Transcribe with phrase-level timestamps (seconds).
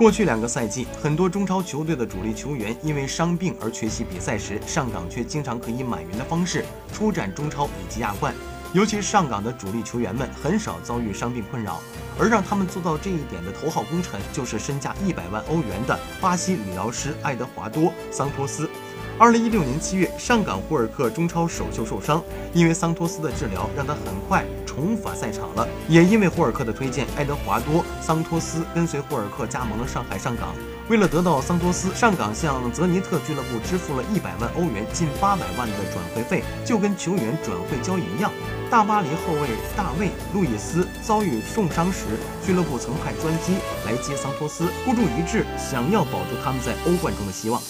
[0.00, 8.34] 过去两个赛季，很多中超球队的主力球员因为伤病而缺席比赛时，上港却经常可以满员的方式出战中超以及亚冠。
[8.72, 11.82] 尤其上港的主力球员们很少遭遇伤病困扰，
[12.18, 18.70] 而让他们做到这一点的头号功臣，就是身价一百万欧元的巴西理疗师爱德华多·桑托斯。
[19.20, 22.24] 二零一六年七月，上港霍尔克中超首秀受伤，
[22.54, 25.68] 因为桑托斯的治疗，让他很快重返赛场了。
[25.90, 30.54] 也因为霍尔克的推荐，爱德华多·桑托斯跟随霍尔克加盟了上海上港。
[30.88, 38.32] 为了得到桑托斯，上港向泽尼特俱乐部支付了一百万欧元，近八百万的转会费，就跟球员转会交易一样。
[38.70, 42.06] 大巴黎后卫大卫·路易斯遭遇重伤时，
[42.42, 47.60] 俱乐部曾派专机来接桑托斯，孤注一掷，想要保住他们在欧冠中的希望。